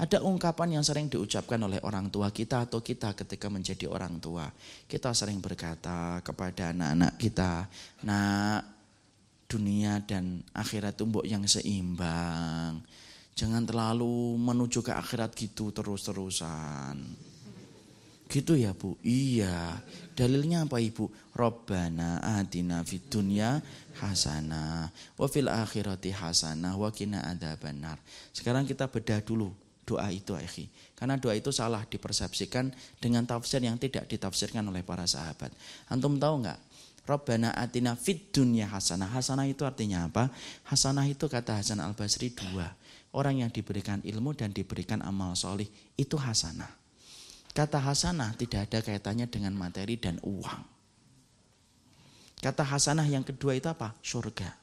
[0.00, 4.48] Ada ungkapan yang sering diucapkan oleh orang tua kita atau kita ketika menjadi orang tua.
[4.88, 7.68] Kita sering berkata kepada anak-anak kita,
[8.08, 8.64] nak
[9.44, 12.80] dunia dan akhirat tumbuk yang seimbang.
[13.36, 16.96] Jangan terlalu menuju ke akhirat gitu terus-terusan.
[18.24, 18.96] Gitu ya bu?
[19.04, 19.84] Iya.
[20.16, 21.12] Dalilnya apa ibu?
[21.36, 23.60] Robbana atina fid dunya
[24.00, 24.88] hasanah.
[25.20, 26.72] Wa fil akhirati hasanah.
[26.80, 27.20] Wa kina
[27.60, 28.00] benar.
[28.32, 29.52] Sekarang kita bedah dulu
[29.90, 30.70] doa itu akhi.
[30.94, 32.70] Karena doa itu salah dipersepsikan
[33.02, 35.50] dengan tafsir yang tidak ditafsirkan oleh para sahabat.
[35.90, 36.58] Antum tahu nggak?
[37.10, 39.10] Rabbana atina fid dunya hasanah.
[39.10, 40.30] Hasanah itu artinya apa?
[40.70, 42.70] Hasanah itu kata Hasan Al Basri dua.
[43.10, 45.66] Orang yang diberikan ilmu dan diberikan amal solih
[45.98, 46.70] itu hasanah.
[47.50, 50.62] Kata hasanah tidak ada kaitannya dengan materi dan uang.
[52.38, 53.98] Kata hasanah yang kedua itu apa?
[53.98, 54.54] Surga.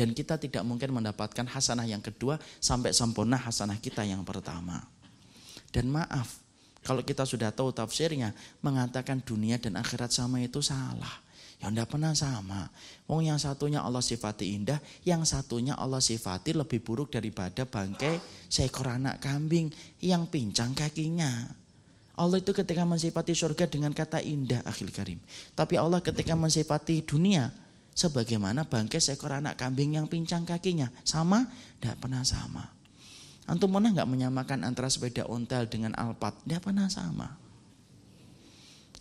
[0.00, 4.80] Dan kita tidak mungkin mendapatkan hasanah yang kedua sampai sempurna hasanah kita yang pertama.
[5.68, 6.40] Dan maaf,
[6.80, 8.32] kalau kita sudah tahu tafsirnya,
[8.64, 11.20] mengatakan dunia dan akhirat sama itu salah.
[11.60, 12.72] Ya tidak pernah sama.
[13.04, 18.96] Wong yang satunya Allah sifati indah, yang satunya Allah sifati lebih buruk daripada bangkai seekor
[18.96, 19.68] anak kambing
[20.00, 21.44] yang pincang kakinya.
[22.16, 25.20] Allah itu ketika mensifati surga dengan kata indah akhil karim.
[25.52, 27.52] Tapi Allah ketika mensifati dunia
[28.00, 30.88] Sebagaimana bangkai seekor anak kambing yang pincang kakinya.
[31.04, 31.44] Sama?
[31.76, 32.64] Tidak pernah sama.
[33.44, 36.32] Antum pernah nggak menyamakan antara sepeda ontel dengan alpat?
[36.48, 37.28] Tidak pernah sama.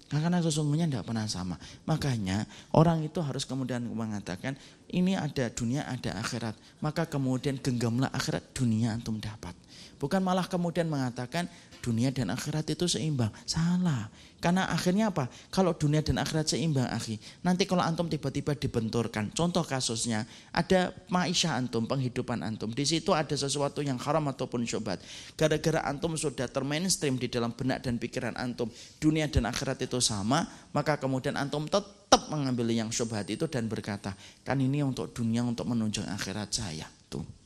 [0.09, 1.55] Karena sesungguhnya tidak pernah sama.
[1.87, 2.43] Makanya
[2.75, 4.59] orang itu harus kemudian mengatakan
[4.91, 6.59] ini ada dunia ada akhirat.
[6.83, 9.55] Maka kemudian genggamlah akhirat dunia antum dapat.
[9.99, 11.51] Bukan malah kemudian mengatakan
[11.83, 13.31] dunia dan akhirat itu seimbang.
[13.43, 14.07] Salah.
[14.39, 15.27] Karena akhirnya apa?
[15.51, 17.19] Kalau dunia dan akhirat seimbang, akhi.
[17.43, 19.35] Nanti kalau antum tiba-tiba dibenturkan.
[19.35, 20.23] Contoh kasusnya,
[20.55, 22.71] ada maisha antum, penghidupan antum.
[22.71, 25.03] Di situ ada sesuatu yang haram ataupun syubhat.
[25.35, 28.71] Gara-gara antum sudah termainstream di dalam benak dan pikiran antum.
[29.03, 34.15] Dunia dan akhirat itu sama, maka kemudian antum tetap mengambil yang syubhat itu dan berkata,
[34.47, 36.87] kan ini untuk dunia untuk menunjuk akhirat saya.
[37.11, 37.38] Tuh.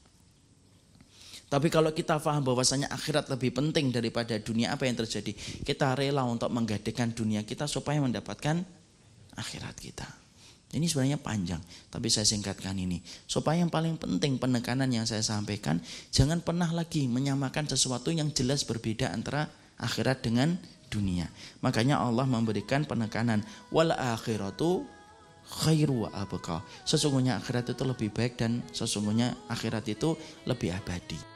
[1.53, 5.37] Tapi kalau kita paham bahwasanya akhirat lebih penting daripada dunia, apa yang terjadi?
[5.61, 8.65] Kita rela untuk menggadekan dunia kita supaya mendapatkan
[9.37, 10.09] akhirat kita.
[10.73, 11.61] Ini sebenarnya panjang,
[11.93, 13.05] tapi saya singkatkan ini.
[13.29, 15.77] Supaya yang paling penting penekanan yang saya sampaikan,
[16.09, 19.45] jangan pernah lagi menyamakan sesuatu yang jelas berbeda antara
[19.77, 20.57] akhirat dengan
[20.89, 21.29] dunia.
[21.61, 24.89] Makanya Allah memberikan penekanan wal akhiratu
[25.61, 26.65] khairu abqa.
[26.89, 30.17] Sesungguhnya akhirat itu lebih baik dan sesungguhnya akhirat itu
[30.49, 31.32] lebih abadi.